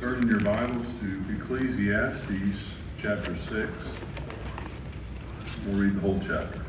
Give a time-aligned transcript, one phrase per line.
[0.00, 2.70] Turn in your Bibles to Ecclesiastes
[3.02, 3.70] chapter 6.
[5.66, 6.64] We'll read the whole chapter.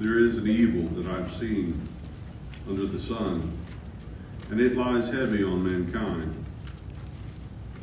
[0.00, 1.81] There is an evil that I've seen under
[2.92, 3.50] the sun,
[4.50, 6.44] and it lies heavy on mankind.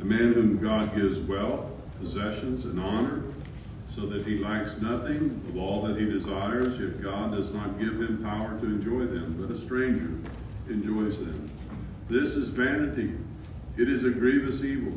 [0.00, 3.24] A man whom God gives wealth, possessions, and honor,
[3.88, 8.00] so that he lacks nothing of all that he desires, yet God does not give
[8.00, 10.16] him power to enjoy them, but a stranger
[10.68, 11.50] enjoys them.
[12.08, 13.12] This is vanity.
[13.76, 14.96] It is a grievous evil.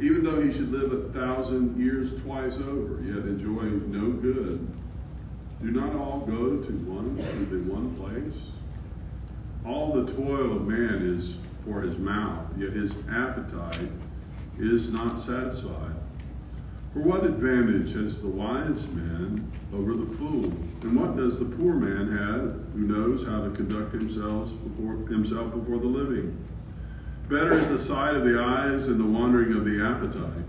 [0.00, 4.66] even though he should live a thousand years twice over, yet enjoy no good.
[5.62, 8.50] Do not all go to one to the one place?
[9.64, 13.90] All the toil of man is for his mouth, yet his appetite
[14.58, 15.94] is not satisfied.
[16.92, 20.52] For what advantage has the wise man over the fool?
[20.82, 25.52] And what does the poor man have who knows how to conduct himself before, himself
[25.52, 26.36] before the living?
[27.28, 30.44] Better is the sight of the eyes and the wandering of the appetite.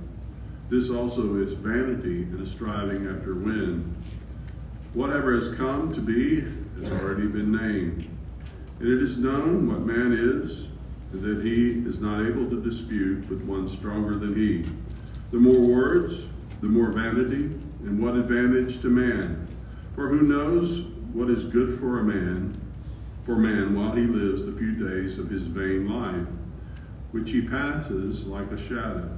[0.70, 3.96] This also is vanity and a striving after wind.
[4.94, 6.42] Whatever has come to be
[6.82, 8.10] has already been named.
[8.80, 10.68] And it is known what man is,
[11.14, 14.66] and that he is not able to dispute with one stronger than he.
[15.32, 16.28] The more words,
[16.60, 19.48] the more vanity, and what advantage to man?
[19.96, 22.60] For who knows what is good for a man,
[23.26, 26.28] for man while he lives the few days of his vain life?
[27.16, 29.10] Which he passes like a shadow.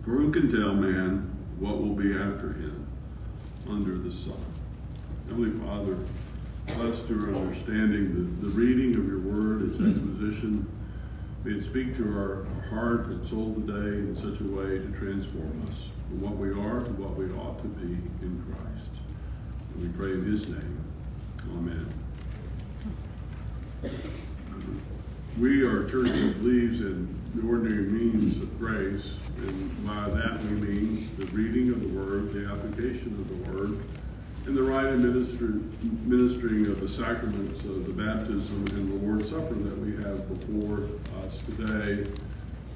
[0.00, 2.86] For who can tell man what will be after him
[3.68, 4.42] under the sun?
[5.28, 5.98] Heavenly Father,
[6.74, 9.90] bless through our understanding the, the reading of your word, its mm-hmm.
[9.90, 10.66] exposition.
[11.44, 14.90] May it speak to our, our heart and soul today in such a way to
[14.98, 17.92] transform us from what we are to what we ought to be
[18.22, 18.92] in Christ.
[19.74, 20.82] And we pray in his name.
[21.58, 21.92] Amen
[25.38, 30.40] we are a church that believes in the ordinary means of grace, and by that
[30.42, 33.82] we mean the reading of the Word, the application of the Word,
[34.46, 39.78] and the right administering of the sacraments of the baptism and the Lord's Supper that
[39.78, 40.88] we have before
[41.24, 42.10] us today.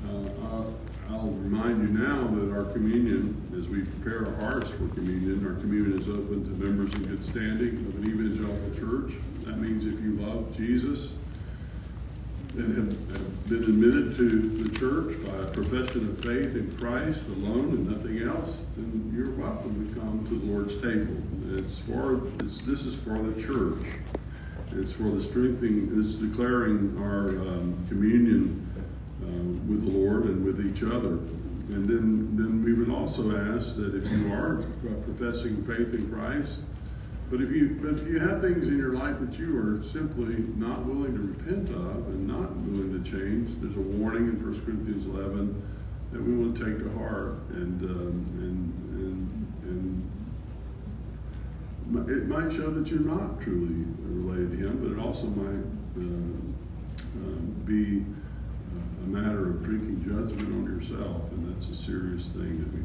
[0.07, 0.65] Uh,
[1.11, 5.59] I'll remind you now that our communion, as we prepare our hearts for communion, our
[5.61, 9.15] communion is open to members in good standing of an evangelical church.
[9.45, 11.15] That means if you love Jesus,
[12.65, 17.71] and have been admitted to the church by a profession of faith in Christ alone
[17.71, 21.17] and nothing else, then you're welcome to come to the Lord's table.
[21.59, 23.85] It's for it's, this is for the church.
[24.73, 25.91] It's for the strengthening.
[25.99, 28.67] It's declaring our um, communion
[29.23, 29.27] uh,
[29.69, 31.19] with the Lord and with each other.
[31.71, 34.65] And then, then we would also ask that if you are
[35.05, 36.63] professing faith in Christ,
[37.31, 40.35] but if you but if you have things in your life that you are simply
[40.57, 44.61] not willing to repent of and not willing to change, there's a warning in 1
[44.63, 45.63] Corinthians 11
[46.11, 50.11] that we want to take to heart, and um, and and
[51.95, 55.65] and it might show that you're not truly related to Him, but it also might
[55.99, 56.03] uh,
[57.15, 58.05] uh, be
[59.05, 62.81] a matter of drinking judgment on yourself, and that's a serious thing that we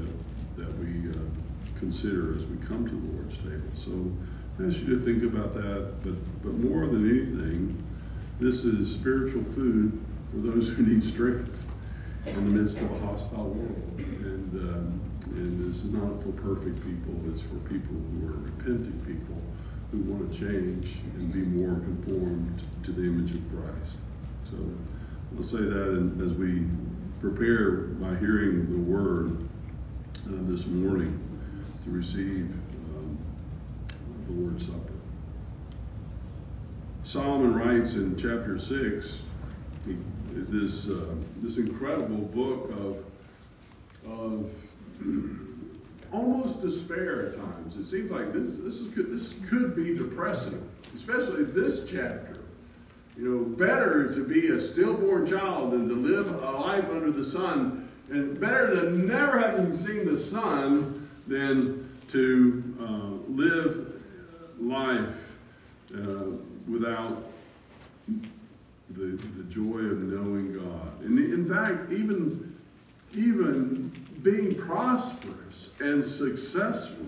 [0.00, 0.10] that
[0.56, 1.10] that we.
[1.10, 1.29] Uh,
[1.80, 3.70] consider as we come to the Lord's table.
[3.74, 4.12] So
[4.60, 7.82] I ask you to think about that, but, but more than anything,
[8.38, 9.98] this is spiritual food
[10.30, 11.64] for those who need strength
[12.26, 13.94] in the midst of a hostile world.
[13.98, 15.00] And, um,
[15.30, 19.40] and this is not for perfect people, it's for people who are repentant people
[19.90, 23.98] who want to change and be more conformed to the image of Christ.
[24.44, 24.56] So
[25.36, 26.64] I'll say that as we
[27.20, 29.48] prepare by hearing the word
[30.26, 31.29] uh, this morning
[31.84, 32.50] to receive
[32.98, 33.18] um,
[34.26, 34.92] the Lord's Supper.
[37.04, 39.22] Solomon writes in chapter 6,
[39.86, 39.96] he,
[40.32, 43.04] this, uh, this incredible book of,
[44.06, 44.50] of
[46.12, 47.76] almost despair at times.
[47.76, 50.62] It seems like this, this, is, this could be depressing,
[50.94, 52.38] especially this chapter.
[53.16, 57.24] You know, better to be a stillborn child than to live a life under the
[57.24, 60.99] sun, and better to never have seen the sun
[61.30, 64.02] than to uh, live
[64.58, 65.32] life
[65.94, 66.24] uh,
[66.68, 67.22] without
[68.90, 71.00] the, the joy of knowing God.
[71.02, 72.58] And in fact, even,
[73.16, 73.92] even
[74.22, 77.06] being prosperous and successful,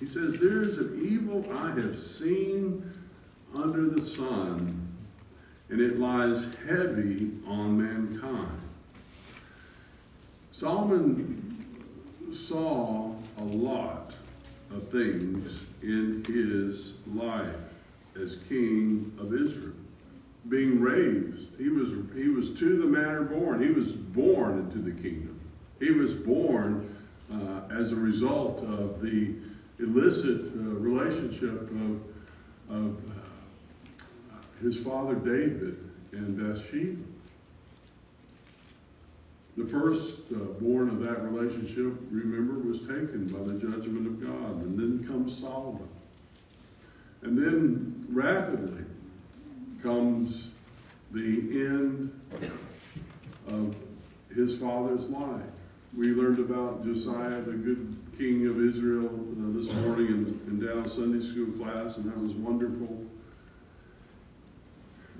[0.00, 2.92] he says, There is an evil I have seen
[3.54, 4.88] under the sun,
[5.68, 8.60] and it lies heavy on mankind.
[10.50, 11.45] Solomon
[12.32, 14.16] saw a lot
[14.70, 17.54] of things in his life
[18.20, 19.74] as king of Israel.
[20.48, 23.60] Being raised, he was, he was to the manner born.
[23.60, 25.40] He was born into the kingdom.
[25.80, 26.94] He was born
[27.32, 29.34] uh, as a result of the
[29.78, 32.00] illicit uh, relationship of,
[32.70, 35.76] of uh, his father David
[36.12, 37.02] and Bathsheba.
[39.56, 44.62] The first uh, born of that relationship, remember, was taken by the judgment of God.
[44.62, 45.88] And then comes Solomon.
[47.22, 48.84] And then rapidly
[49.82, 50.50] comes
[51.12, 52.20] the end
[53.48, 53.74] of
[54.34, 55.42] his father's life.
[55.96, 60.94] We learned about Josiah, the good king of Israel, uh, this morning in, in Dallas
[60.94, 63.06] Sunday school class, and that was wonderful.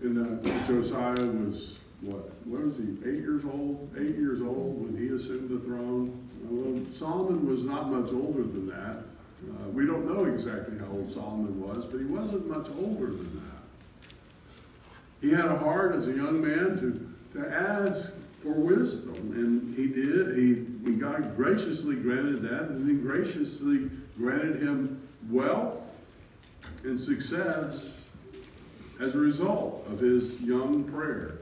[0.02, 2.30] And uh, Josiah was what?
[2.44, 2.96] What was he?
[3.04, 3.90] Eight years old?
[3.98, 6.28] Eight years old when he assumed the throne.
[6.44, 8.98] Well, Solomon was not much older than that.
[9.48, 13.34] Uh, we don't know exactly how old Solomon was, but he wasn't much older than
[13.34, 14.10] that.
[15.20, 19.86] He had a heart as a young man to, to ask for wisdom, and he
[19.86, 20.36] did.
[20.36, 26.06] He, he God graciously granted that, and he graciously granted him wealth
[26.84, 28.08] and success
[29.00, 31.38] as a result of his young prayer.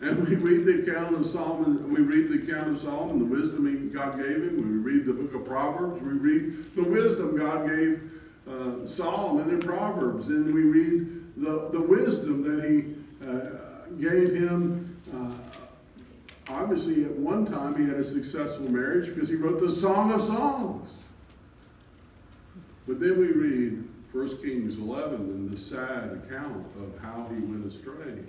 [0.00, 3.66] And we read the account of Solomon, we read the account of Solomon, the wisdom
[3.66, 4.56] he, God gave him.
[4.56, 6.00] We read the book of Proverbs.
[6.00, 8.10] We read the wisdom God gave
[8.48, 10.28] uh, Solomon in Proverbs.
[10.28, 12.94] And we read the, the wisdom that he
[13.28, 14.96] uh, gave him.
[15.14, 15.34] Uh,
[16.48, 20.22] obviously, at one time, he had a successful marriage because he wrote the Song of
[20.22, 20.88] Songs.
[22.88, 27.66] But then we read 1 Kings 11 and the sad account of how he went
[27.66, 28.24] astray.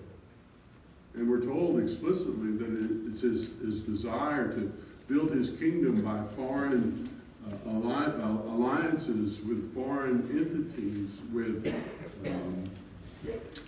[1.14, 4.72] And we're told explicitly that it's his, his desire to
[5.08, 7.10] build his kingdom by foreign
[7.66, 11.74] uh, uh, alliances with foreign entities, with
[12.26, 12.64] um,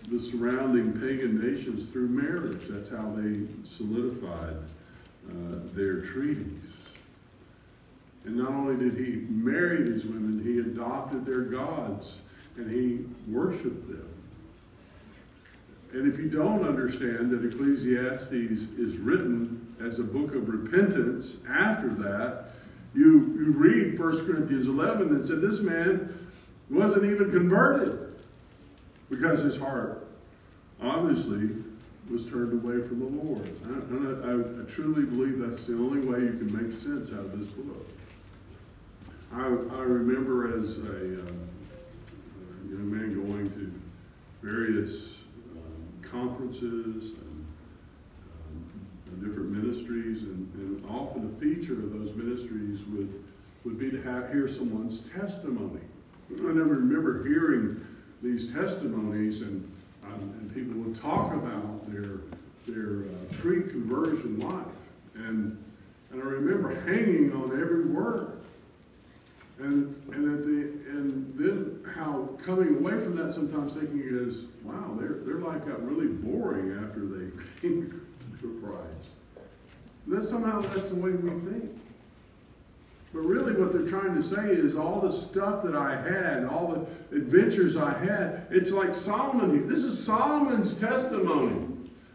[0.10, 2.68] the surrounding pagan nations through marriage.
[2.70, 4.58] That's how they solidified
[5.30, 6.84] uh, their treaties.
[8.26, 12.20] And not only did he marry these women, he adopted their gods
[12.56, 14.13] and he worshiped them.
[15.94, 21.90] And if you don't understand that Ecclesiastes is written as a book of repentance after
[21.90, 22.50] that,
[22.96, 26.12] you, you read 1 Corinthians 11 and said this man
[26.70, 28.16] wasn't even converted
[29.10, 30.08] because his heart
[30.82, 31.50] obviously
[32.10, 33.48] was turned away from the Lord.
[33.66, 37.38] I, I, I truly believe that's the only way you can make sense out of
[37.38, 37.88] this book.
[39.32, 41.32] I, I remember as a uh,
[42.68, 43.72] young man going to
[44.42, 45.18] various
[46.54, 47.46] conferences and,
[49.12, 53.24] um, different ministries, and, and, often a feature of those ministries would,
[53.64, 55.80] would be to have, hear someone's testimony.
[56.32, 57.84] I never remember hearing
[58.22, 59.72] these testimonies, and,
[60.04, 62.22] um, and people would talk about their,
[62.68, 64.66] their uh, pre-conversion life.
[65.16, 65.64] And,
[66.12, 68.42] and I remember hanging on every word.
[69.60, 74.96] And, and, at the, and then how coming away from that sometimes thinking is, wow,
[74.98, 77.30] their, their life got really boring after they
[77.62, 78.02] came
[78.40, 79.16] to Christ.
[80.08, 81.78] That somehow that's the way we think.
[83.14, 86.68] But really, what they're trying to say is all the stuff that I had, all
[86.68, 89.68] the adventures I had, it's like Solomon.
[89.68, 91.68] This is Solomon's testimony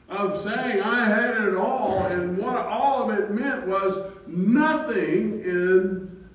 [0.09, 6.29] of saying, I had it all, and what all of it meant was nothing in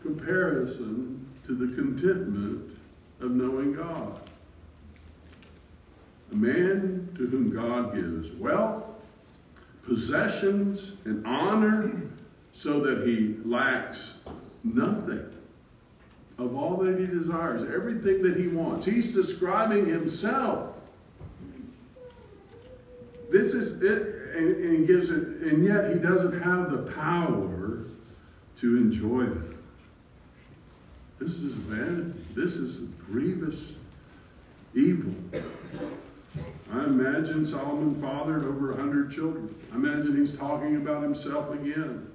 [0.00, 1.15] comparison
[1.46, 2.76] to the contentment
[3.20, 4.20] of knowing God.
[6.32, 9.00] A man to whom God gives wealth,
[9.84, 11.92] possessions, and honor
[12.50, 14.16] so that he lacks
[14.64, 15.24] nothing
[16.38, 18.84] of all that he desires, everything that he wants.
[18.84, 20.74] He's describing himself.
[23.30, 27.84] This is it, and, and gives it, and yet he doesn't have the power
[28.56, 29.55] to enjoy it.
[31.18, 32.12] This is vanity.
[32.34, 33.78] This is grievous
[34.74, 35.14] evil.
[36.70, 39.54] I imagine Solomon fathered over a hundred children.
[39.72, 42.10] I imagine he's talking about himself again.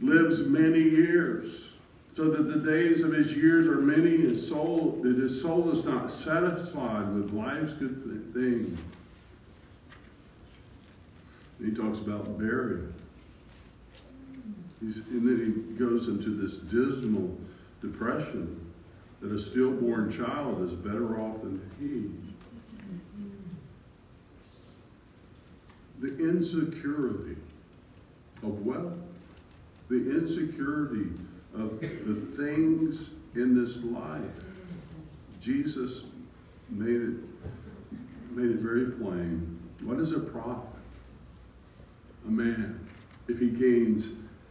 [0.00, 1.74] Lives many years,
[2.12, 5.84] so that the days of his years are many, his soul, that his soul is
[5.84, 8.02] not satisfied with life's good
[8.34, 8.78] things.
[11.64, 12.88] He talks about burial.
[14.80, 17.36] He's, and then he goes into this dismal
[17.80, 18.64] depression
[19.20, 22.10] that a stillborn child is better off than he.
[26.00, 27.36] The insecurity
[28.44, 28.92] of wealth,
[29.88, 31.10] the insecurity
[31.54, 34.22] of the things in this life.
[35.40, 36.04] Jesus
[36.70, 37.14] made it,
[38.30, 39.58] made it very plain.
[39.82, 40.68] What is a profit?
[42.26, 42.86] A man,
[43.26, 44.10] if he gains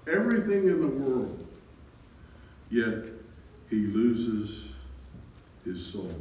[0.10, 1.46] everything in the world,
[2.70, 3.06] yet
[3.70, 4.74] he loses
[5.66, 6.14] his soul.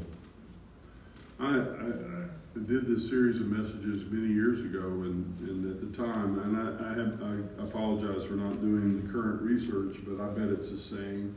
[1.38, 2.26] I, I, I,
[2.66, 6.90] did this series of messages many years ago, and, and at the time, and I,
[6.90, 10.78] I, have, I apologize for not doing the current research, but I bet it's the
[10.78, 11.36] same.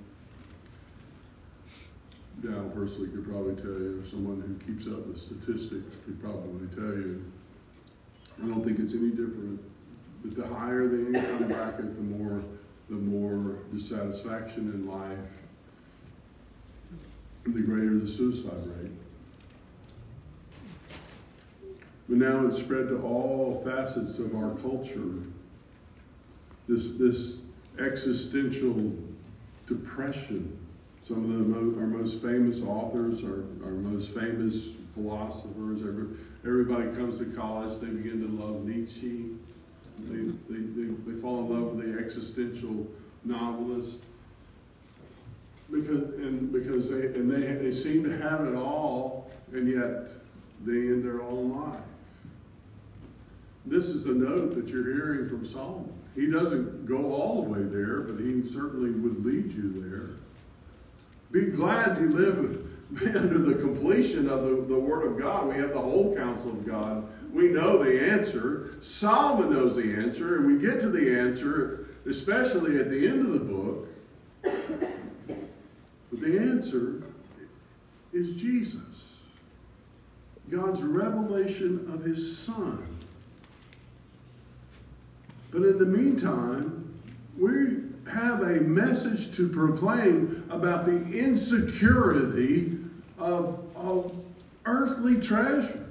[2.41, 6.67] Dal personally could probably tell you, or someone who keeps up with statistics could probably
[6.73, 7.29] tell you.
[8.41, 9.59] I don't think it's any different.
[10.23, 12.43] The higher the income bracket, the more
[12.89, 15.17] the more dissatisfaction in life,
[17.45, 18.91] the greater the suicide rate.
[22.07, 25.13] But now it's spread to all facets of our culture.
[26.67, 27.45] This, this
[27.79, 28.95] existential
[29.67, 30.57] depression.
[31.03, 36.07] Some of the our most famous authors, our, our most famous philosophers, every,
[36.43, 39.35] everybody comes to college, they begin to love Nietzsche.
[40.07, 42.87] They, they, they, they fall in love with the existential
[43.23, 44.01] novelist
[45.71, 50.07] because and because they and they they seem to have it all, and yet
[50.65, 51.79] they end their own life.
[53.65, 55.93] This is a note that you're hearing from Solomon.
[56.15, 60.09] He doesn't go all the way there, but he certainly would lead you there.
[61.31, 62.39] Be glad you live
[63.01, 65.47] under the completion of the, the Word of God.
[65.47, 67.07] We have the whole counsel of God.
[67.31, 68.77] We know the answer.
[68.81, 73.33] Solomon knows the answer, and we get to the answer, especially at the end of
[73.33, 73.87] the book.
[76.11, 77.03] But the answer
[78.11, 79.19] is Jesus.
[80.49, 82.83] God's revelation of his Son.
[85.51, 86.91] But in the meantime,
[87.37, 87.77] we
[88.11, 92.78] have a message to proclaim about the insecurity
[93.19, 94.13] of, of
[94.65, 95.85] earthly treasure.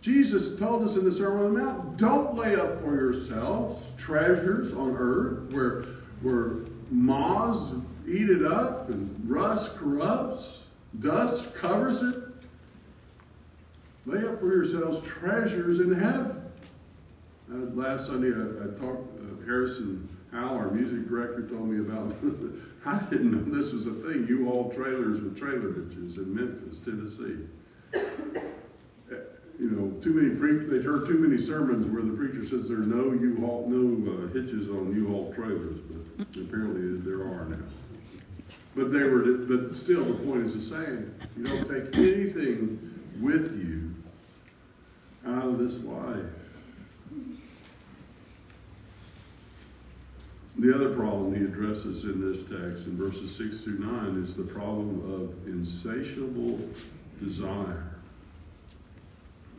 [0.00, 4.72] Jesus told us in the Sermon on the Mount, don't lay up for yourselves treasures
[4.72, 5.82] on earth where,
[6.22, 7.72] where moths
[8.08, 10.62] eat it up and rust corrupts,
[11.00, 12.16] dust covers it.
[14.06, 16.42] Lay up for yourselves treasures in heaven.
[17.52, 22.14] Uh, last Sunday, I, I talked, uh, Harrison Howell, our music director, told me about,
[22.86, 27.46] I didn't know this was a thing, U-Haul trailers with trailer hitches in Memphis, Tennessee.
[29.58, 32.78] You know, too many pre- they've heard too many sermons where the preacher says there
[32.78, 37.64] are no U-Haul, no uh, hitches on U-Haul trailers, but apparently there are now.
[38.74, 41.14] But they were, but still, the point is the same.
[41.36, 43.94] You don't take anything with you
[45.26, 46.24] out of this life.
[50.60, 54.42] The other problem he addresses in this text, in verses 6 through 9, is the
[54.42, 56.60] problem of insatiable
[57.18, 57.94] desire.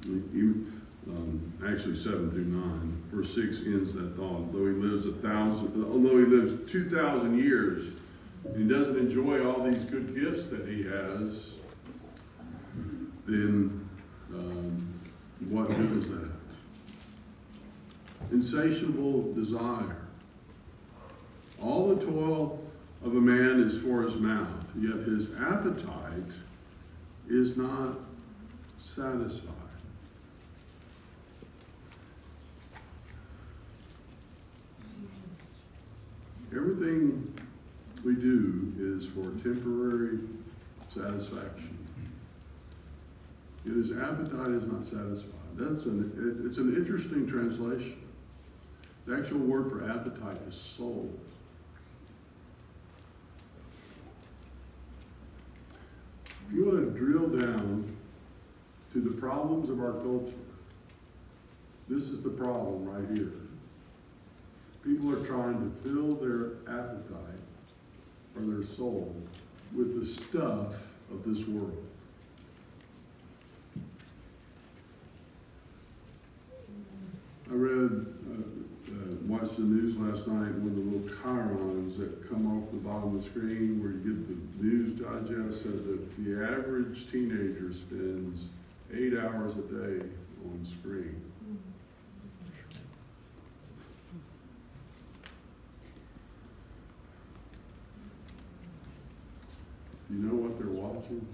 [0.06, 3.04] um, actually, 7 through 9.
[3.08, 4.54] Verse 6 ends that thought.
[4.54, 7.90] Though he lives a thousand, although he lives 2,000 years,
[8.56, 11.56] he doesn't enjoy all these good gifts that he has,
[13.26, 13.90] then
[14.32, 15.00] um,
[15.50, 16.30] what good is that?
[18.32, 20.01] Insatiable desire.
[21.62, 22.60] All the toil
[23.04, 26.34] of a man is for his mouth, yet his appetite
[27.30, 28.00] is not
[28.78, 29.56] satisfied.
[36.54, 37.34] Everything
[38.04, 40.20] we do is for temporary
[40.90, 41.78] satisfaction.
[43.66, 45.32] Yet his appetite is not satisfied.
[45.56, 48.02] That's an, it, it's an interesting translation.
[49.06, 51.12] The actual word for appetite is soul.
[56.52, 57.96] If you want to drill down
[58.92, 60.36] to the problems of our culture,
[61.88, 63.32] this is the problem right here.
[64.84, 67.40] People are trying to fill their appetite
[68.36, 69.16] or their soul
[69.74, 71.88] with the stuff of this world.
[77.50, 78.06] I read,
[79.32, 83.24] watched the news last night, of the little chyrons that come off the bottom of
[83.24, 88.50] the screen where you get the news digest said that the average teenager spends
[88.94, 90.06] eight hours a day
[90.46, 91.22] on screen.
[100.10, 101.26] You know what they're watching?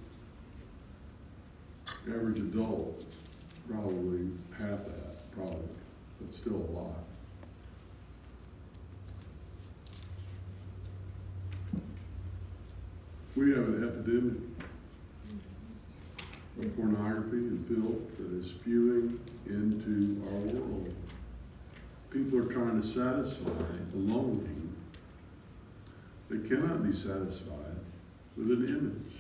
[2.08, 3.06] Average adult,
[3.68, 5.68] probably half that, probably,
[6.22, 7.04] but still a lot.
[13.38, 14.38] We have an epidemic
[16.60, 20.94] of pornography and filth that is spewing into our world.
[22.10, 23.50] People are trying to satisfy
[23.92, 24.76] the longing.
[26.30, 27.76] They cannot be satisfied
[28.36, 29.14] with an image.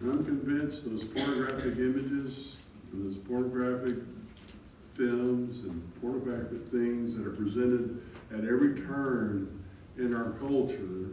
[0.00, 2.58] And I'm convinced those pornographic images
[2.92, 3.96] and those pornographic
[4.94, 8.00] films and pornographic things that are presented
[8.32, 9.62] at every turn
[9.98, 11.10] in our culture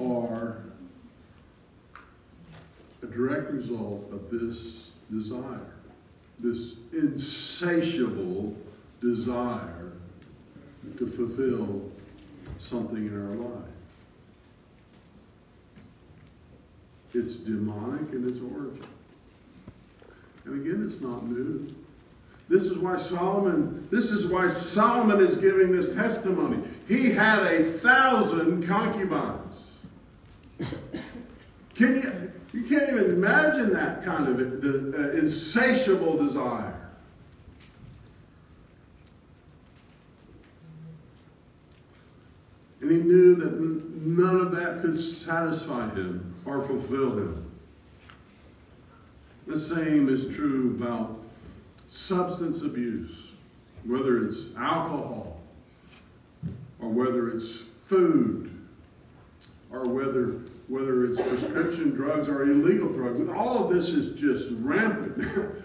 [0.00, 0.62] are
[3.02, 5.74] a direct result of this desire,
[6.38, 8.56] this insatiable
[9.00, 9.92] desire
[10.98, 11.90] to fulfill
[12.58, 13.68] something in our life.
[17.14, 18.86] It's demonic in its origin.
[20.44, 21.74] And again, it's not new.
[22.48, 26.62] This is why Solomon, this is why Solomon is giving this testimony.
[26.88, 29.41] He had a thousand concubines.
[31.74, 36.78] Can you you can't even imagine that kind of the, uh, insatiable desire.
[42.82, 47.50] And he knew that none of that could satisfy him or fulfill him.
[49.46, 51.24] The same is true about
[51.86, 53.30] substance abuse,
[53.84, 55.40] whether it's alcohol
[56.80, 58.50] or whether it's food
[59.70, 60.40] or whether
[60.72, 63.28] whether it's prescription drugs or illegal drugs.
[63.28, 65.18] All of this is just rampant.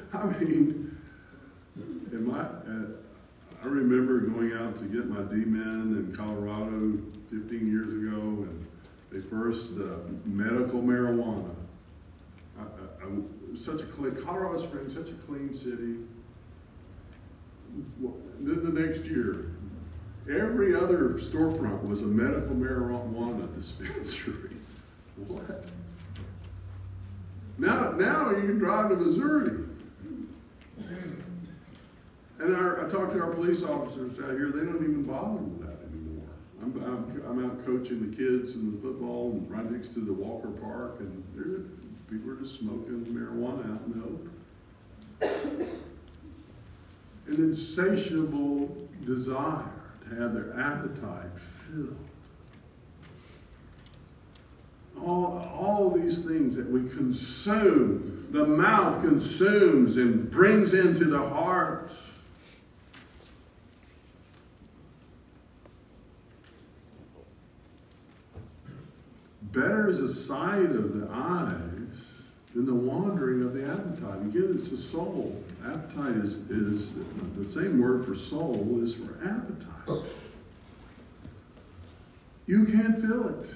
[0.14, 0.98] I mean,
[2.12, 2.88] in my, uh,
[3.64, 8.68] I remember going out to get my D.Min in Colorado 15 years ago, and
[9.10, 11.56] they first uh, medical marijuana.
[12.60, 16.00] I, I, I, such a clean, Colorado Springs, such a clean city.
[18.42, 19.52] Then the next year,
[20.30, 24.58] every other storefront was a medical marijuana dispensary.
[25.18, 25.66] What?
[27.58, 29.64] Now, now you can drive to Missouri.
[32.40, 35.62] And our, I talked to our police officers out here, they don't even bother with
[35.62, 36.30] that anymore.
[36.62, 40.14] I'm, I'm, I'm out coaching the kids in the football and right next to the
[40.14, 41.24] Walker Park, and
[42.08, 44.32] people are just smoking marijuana out in the open.
[47.26, 49.72] An insatiable desire
[50.08, 52.07] to have their appetite filled
[55.06, 61.92] all, all these things that we consume, the mouth consumes and brings into the heart.
[69.52, 71.62] Better is the sight of the eyes
[72.54, 74.22] than the wandering of the appetite.
[74.22, 75.44] Again, it's the soul.
[75.66, 76.92] Appetite is, is
[77.36, 79.88] the same word for soul is for appetite.
[79.88, 80.06] Oh.
[82.46, 83.50] You can't feel it.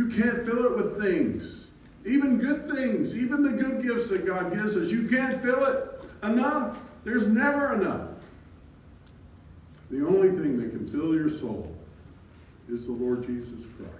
[0.00, 1.66] You can't fill it with things,
[2.06, 4.90] even good things, even the good gifts that God gives us.
[4.90, 6.78] You can't fill it enough.
[7.04, 8.08] There's never enough.
[9.90, 11.76] The only thing that can fill your soul
[12.70, 13.92] is the Lord Jesus Christ,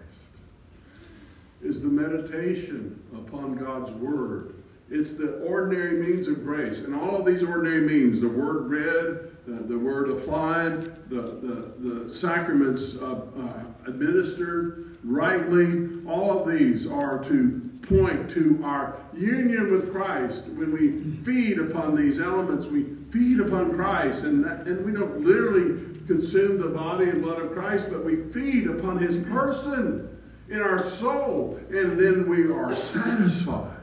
[1.63, 4.55] is the meditation upon God's Word.
[4.89, 6.81] It's the ordinary means of grace.
[6.81, 11.75] And all of these ordinary means, the word read, the, the word applied, the, the,
[11.79, 15.89] the sacraments uh, uh, administered, rightly.
[16.07, 20.49] All of these are to point to our union with Christ.
[20.49, 25.21] When we feed upon these elements, we feed upon Christ, and, that, and we don't
[25.21, 30.07] literally consume the body and blood of Christ, but we feed upon his person
[30.49, 33.80] in our soul, and then we are satisfied.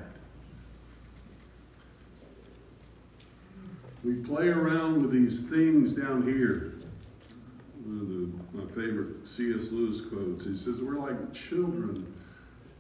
[4.08, 6.76] We play around with these things down here
[7.84, 9.70] one of the, my favorite C.S.
[9.72, 10.46] Lewis quotes.
[10.46, 12.14] He says, We're like children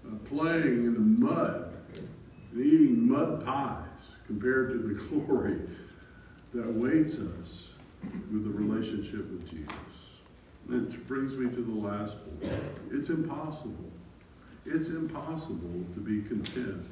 [0.06, 1.74] uh, playing in the mud
[2.54, 4.94] and eating mud pies compared to the
[5.26, 5.60] glory
[6.54, 7.74] that awaits us
[8.32, 9.74] with the relationship with Jesus.
[10.66, 12.54] Which brings me to the last point.
[12.90, 13.92] It's impossible.
[14.66, 16.86] It's impossible to be content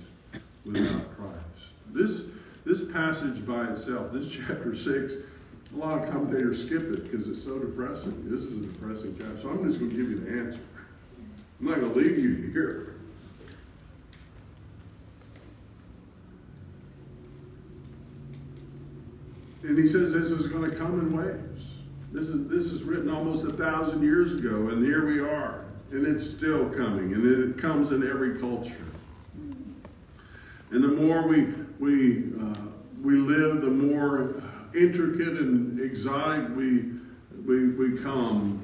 [0.66, 1.72] without Christ.
[1.88, 2.30] This,
[2.66, 5.16] this passage by itself, this chapter 6,
[5.74, 8.30] a lot of commentators skip it because it's so depressing.
[8.30, 9.38] This is a depressing chapter.
[9.38, 10.62] So I'm just going to give you the answer.
[11.60, 12.96] I'm not going to leave you here.
[19.64, 21.72] And he says this is going to come in waves.
[22.12, 25.66] This is, this is written almost a thousand years ago, and here we are.
[25.92, 28.86] And it's still coming, and it comes in every culture.
[30.72, 32.56] And the more we, we, uh,
[33.02, 34.42] we live, the more
[34.76, 36.86] intricate and exotic we,
[37.46, 38.62] we, we come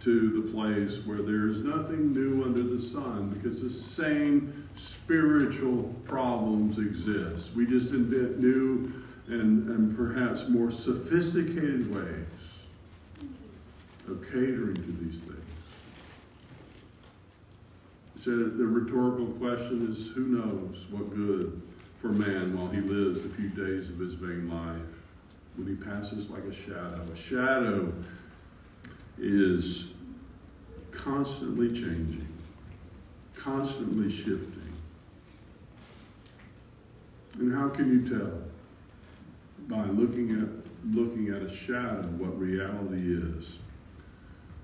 [0.00, 5.84] to the place where there is nothing new under the sun because the same spiritual
[6.04, 7.54] problems exist.
[7.54, 8.92] We just invent new
[9.28, 12.66] and, and perhaps more sophisticated ways
[14.06, 15.40] of catering to these things.
[18.16, 21.62] So the rhetorical question is who knows what good
[22.04, 24.76] for man while he lives the few days of his vain life
[25.56, 27.00] when he passes like a shadow.
[27.10, 27.90] A shadow
[29.18, 29.88] is
[30.90, 32.28] constantly changing,
[33.34, 34.70] constantly shifting.
[37.38, 38.42] And how can you tell?
[39.66, 43.58] By looking at looking at a shadow what reality is.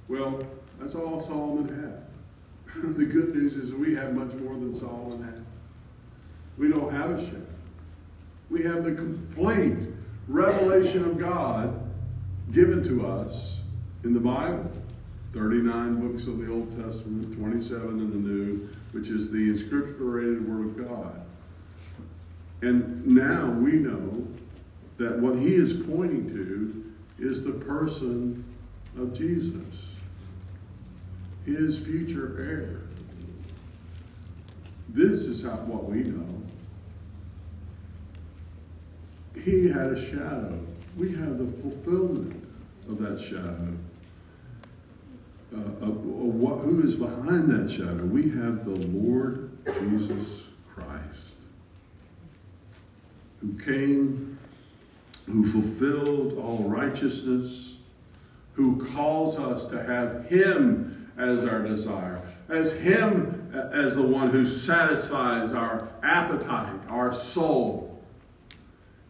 [0.09, 0.47] Well,
[0.79, 2.95] that's all Solomon had.
[2.97, 5.47] the good news is we have much more than Solomon had.
[6.59, 7.47] We don't have a shadow.
[8.51, 9.79] We have the complete
[10.29, 11.91] revelation of God
[12.53, 13.61] given to us
[14.05, 14.71] in the Bible.
[15.33, 20.67] 39 books of the Old Testament, 27 in the New, which is the inscripturated Word
[20.67, 21.23] of God.
[22.63, 24.27] And now we know
[24.99, 26.93] that what he is pointing to
[27.25, 28.45] is the person
[28.99, 29.97] of Jesus,
[31.47, 32.81] his future heir.
[34.89, 36.40] This is how, what we know.
[39.45, 40.59] He had a shadow.
[40.97, 42.45] We have the fulfillment
[42.89, 43.75] of that shadow.
[45.53, 48.05] Uh, what, who is behind that shadow?
[48.05, 51.35] We have the Lord Jesus Christ,
[53.41, 54.39] who came,
[55.27, 57.79] who fulfilled all righteousness,
[58.53, 64.47] who calls us to have Him as our desire, as Him as the one who
[64.47, 67.90] satisfies our appetite, our soul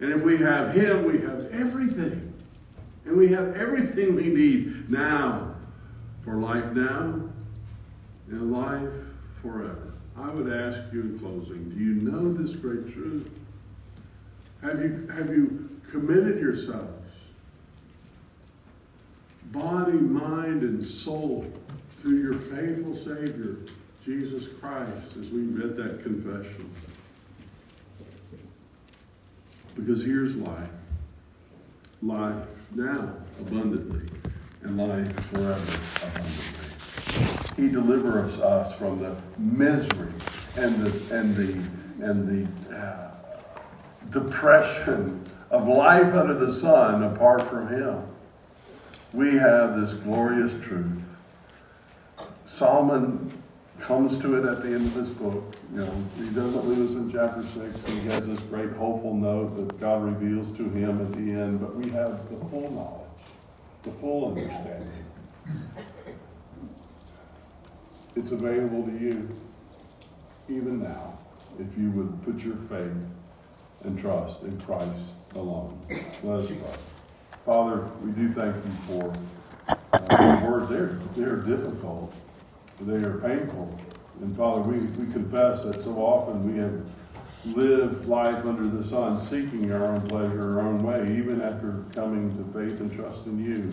[0.01, 2.33] and if we have Him, we have everything.
[3.05, 5.55] And we have everything we need now
[6.25, 7.23] for life now
[8.29, 8.89] and life
[9.43, 9.93] forever.
[10.17, 13.29] I would ask you in closing do you know this great truth?
[14.63, 17.15] Have you, have you committed yourselves,
[19.47, 21.51] body, mind, and soul,
[22.03, 23.57] to your faithful Savior,
[24.05, 26.71] Jesus Christ, as we read that confession?
[29.77, 30.69] Because here's life
[32.03, 34.01] life now abundantly,
[34.63, 36.61] and life forever abundantly.
[37.57, 40.13] He delivers us from the misery
[40.57, 43.11] and the, and the, and the uh,
[44.11, 48.03] depression of life under the sun apart from Him.
[49.13, 51.21] We have this glorious truth.
[52.45, 53.40] Solomon
[53.81, 55.57] comes to it at the end of this book.
[55.73, 57.85] You know, he doesn't leave us in chapter six.
[57.89, 61.75] He has this great hopeful note that God reveals to him at the end, but
[61.75, 63.35] we have the full knowledge,
[63.83, 65.05] the full understanding.
[68.15, 69.35] It's available to you
[70.49, 71.19] even now
[71.59, 73.07] if you would put your faith
[73.85, 75.81] and trust in Christ alone.
[76.23, 76.71] Let us pray.
[77.47, 79.13] Father, we do thank you for
[79.93, 80.69] uh, words.
[80.69, 82.13] They're, they're difficult
[82.85, 83.79] they are painful.
[84.21, 86.83] And Father, we, we confess that so often we have
[87.45, 92.31] lived life under the sun, seeking our own pleasure, our own way, even after coming
[92.37, 93.73] to faith and trust in you.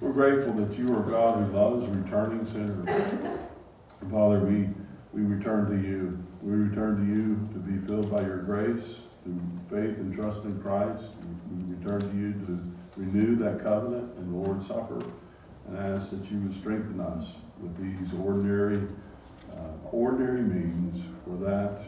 [0.00, 3.12] We're grateful that you are God who loves returning sinners.
[4.00, 4.68] And Father, we,
[5.12, 6.22] we return to you.
[6.42, 10.60] We return to you to be filled by your grace, through faith and trust in
[10.60, 11.04] Christ.
[11.50, 15.02] We return to you to renew that covenant in the Lord's Supper
[15.66, 18.82] and ask that you would strengthen us with these ordinary,
[19.56, 21.82] uh, ordinary means for that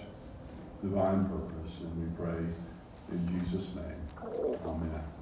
[0.83, 1.78] divine purpose.
[1.81, 2.44] And we pray
[3.12, 3.85] in Jesus' name.
[4.66, 5.17] Amen.